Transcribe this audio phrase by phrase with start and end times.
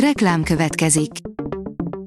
[0.00, 1.10] Reklám következik.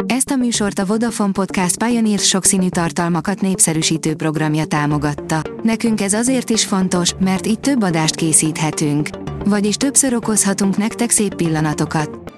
[0.05, 5.41] Ezt a műsort a Vodafone Podcast Pioneer sokszínű tartalmakat népszerűsítő programja támogatta.
[5.63, 9.09] Nekünk ez azért is fontos, mert így több adást készíthetünk.
[9.45, 12.33] Vagyis többször okozhatunk nektek szép pillanatokat.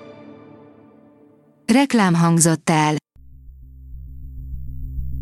[1.74, 2.96] Reklám hangzott el.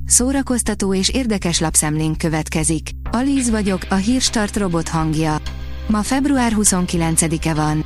[0.06, 2.90] Szórakoztató és érdekes lapszemlénk következik.
[3.12, 5.38] Alíz vagyok, a hírstart robot hangja.
[5.88, 7.86] Ma február 29-e van.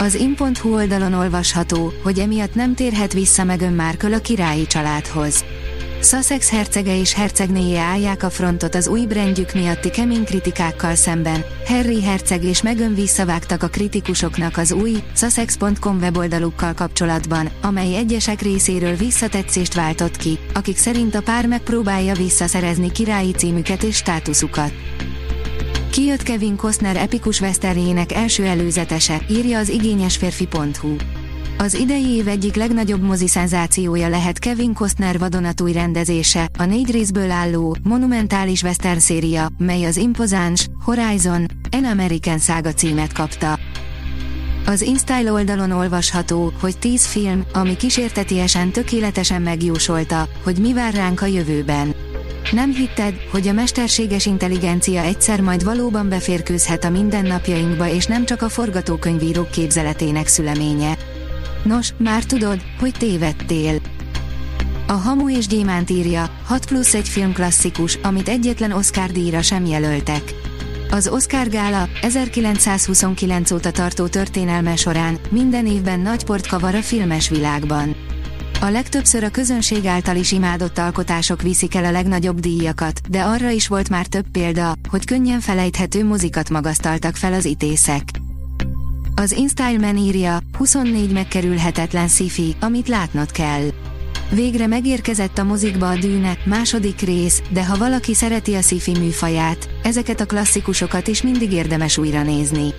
[0.00, 5.44] Az in.hu oldalon olvasható, hogy emiatt nem térhet vissza Meghan Markle a királyi családhoz.
[6.02, 11.44] Sussex hercege és hercegnéje állják a frontot az új brandjük miatti kemény kritikákkal szemben.
[11.66, 18.94] Harry herceg és Meghan visszavágtak a kritikusoknak az új, sussex.com weboldalukkal kapcsolatban, amely egyesek részéről
[18.94, 24.72] visszatetszést váltott ki, akik szerint a pár megpróbálja visszaszerezni királyi címüket és státuszukat.
[25.98, 30.96] Kijött Kevin Costner epikus westernjének első előzetese, írja az igényesférfi.hu.
[31.58, 37.30] Az idei év egyik legnagyobb mozi szenzációja lehet Kevin Costner vadonatúj rendezése, a négy részből
[37.30, 43.58] álló, monumentális western széria, mely az impozáns, Horizon, An American Saga címet kapta.
[44.66, 51.20] Az InStyle oldalon olvasható, hogy 10 film, ami kísértetiesen tökéletesen megjósolta, hogy mi vár ránk
[51.20, 51.97] a jövőben.
[52.52, 58.42] Nem hitted, hogy a mesterséges intelligencia egyszer majd valóban beférkőzhet a mindennapjainkba és nem csak
[58.42, 60.96] a forgatókönyvírók képzeletének szüleménye.
[61.64, 63.80] Nos, már tudod, hogy tévedtél.
[64.86, 69.64] A Hamu és Gyémánt írja, 6 plusz egy film klasszikus, amit egyetlen Oscar díjra sem
[69.64, 70.22] jelöltek.
[70.90, 77.28] Az Oscar Gála 1929 óta tartó történelme során minden évben nagy port kavar a filmes
[77.28, 77.96] világban.
[78.60, 83.50] A legtöbbször a közönség által is imádott alkotások viszik el a legnagyobb díjakat, de arra
[83.50, 88.02] is volt már több példa, hogy könnyen felejthető mozikat magasztaltak fel az itészek.
[89.14, 93.68] Az InStyle írja, 24 megkerülhetetlen sci amit látnod kell.
[94.30, 99.68] Végre megérkezett a mozikba a Dűne, második rész, de ha valaki szereti a sci műfaját,
[99.82, 102.74] ezeket a klasszikusokat is mindig érdemes újra nézni.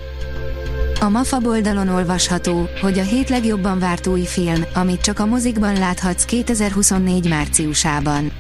[1.02, 5.74] A MAFA oldalon olvasható, hogy a hét legjobban várt új film, amit csak a mozikban
[5.74, 8.32] láthatsz 2024 márciusában.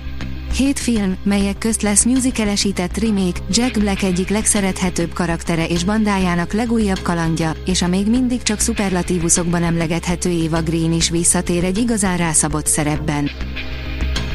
[0.54, 7.00] Hét film, melyek közt lesz musicalesített remake, Jack Black egyik legszerethetőbb karaktere és bandájának legújabb
[7.02, 12.68] kalandja, és a még mindig csak szuperlatívuszokban emlegethető Eva Green is visszatér egy igazán rászabott
[12.68, 13.30] szerepben.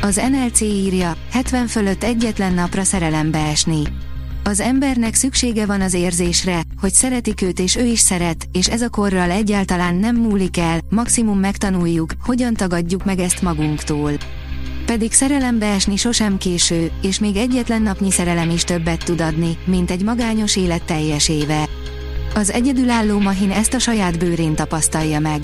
[0.02, 3.82] Az NLC írja, 70 fölött egyetlen napra szerelembe esni.
[4.46, 8.82] Az embernek szüksége van az érzésre, hogy szeretik őt és ő is szeret, és ez
[8.82, 14.12] a korral egyáltalán nem múlik el, maximum megtanuljuk, hogyan tagadjuk meg ezt magunktól.
[14.86, 19.90] Pedig szerelembe esni sosem késő, és még egyetlen napnyi szerelem is többet tud adni, mint
[19.90, 21.68] egy magányos élet teljes éve.
[22.34, 25.40] Az egyedülálló Mahin ezt a saját bőrén tapasztalja meg.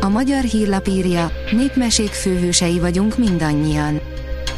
[0.00, 4.00] A magyar hírlap írja, népmesék főhősei vagyunk mindannyian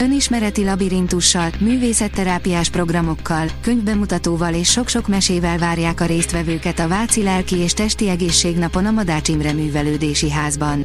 [0.02, 7.72] önismereti labirintussal, művészetterápiás programokkal, könyvbemutatóval és sok-sok mesével várják a résztvevőket a Váci Lelki és
[7.72, 10.84] Testi Egészségnapon a Madács Imre Művelődési Házban.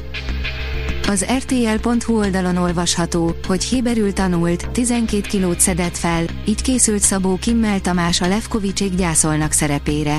[1.07, 7.79] Az rtl.hu oldalon olvasható, hogy Héberül tanult, 12 kilót szedett fel, így készült Szabó Kimmel
[7.79, 10.17] Tamás a Levkovicsék gyászolnak szerepére.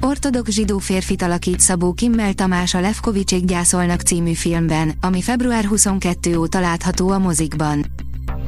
[0.00, 6.38] Ortodox zsidó férfit alakít Szabó Kimmel Tamás a Levkovicsék gyászolnak című filmben, ami február 22
[6.38, 7.84] óta látható a mozikban.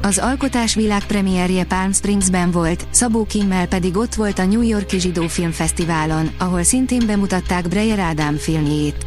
[0.05, 5.27] Az alkotás világpremierje Palm Springsben volt, Szabó Kimmel pedig ott volt a New Yorki Zsidó
[5.27, 9.07] Filmfesztiválon, ahol szintén bemutatták Breyer Ádám filmjét.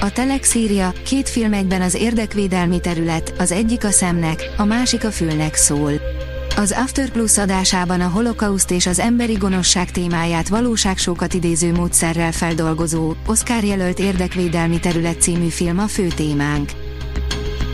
[0.00, 5.04] A Telex írja, két film egyben az érdekvédelmi terület, az egyik a szemnek, a másik
[5.04, 5.92] a fülnek szól.
[6.56, 13.14] Az After Plus adásában a holokauszt és az emberi gonoszság témáját valóságsókat idéző módszerrel feldolgozó,
[13.26, 16.70] Oscar jelölt érdekvédelmi terület című film a fő témánk.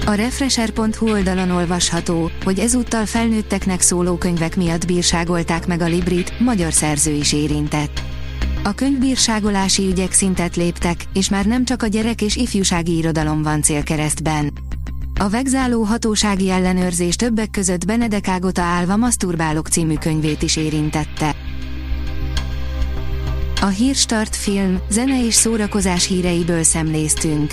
[0.06, 6.72] A Refresher.hu oldalon olvasható, hogy ezúttal felnőtteknek szóló könyvek miatt bírságolták meg a Librit, magyar
[6.72, 8.02] szerző is érintett.
[8.64, 13.62] A könyvbírságolási ügyek szintet léptek, és már nem csak a gyerek és ifjúsági irodalom van
[13.62, 14.52] célkeresztben.
[15.18, 21.34] A vegzáló hatósági ellenőrzés többek között Benedek Ágota Álva Maszturbálok című könyvét is érintette.
[23.60, 27.52] A Hírstart film, zene és szórakozás híreiből szemléztünk.